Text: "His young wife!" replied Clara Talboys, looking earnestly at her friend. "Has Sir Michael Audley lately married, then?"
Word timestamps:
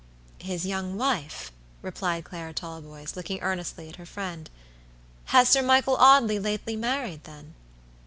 "His 0.39 0.65
young 0.65 0.97
wife!" 0.97 1.51
replied 1.83 2.23
Clara 2.25 2.55
Talboys, 2.55 3.15
looking 3.15 3.39
earnestly 3.41 3.87
at 3.87 3.97
her 3.97 4.05
friend. 4.07 4.49
"Has 5.25 5.47
Sir 5.49 5.61
Michael 5.61 5.95
Audley 5.95 6.39
lately 6.39 6.75
married, 6.75 7.23
then?" 7.25 7.53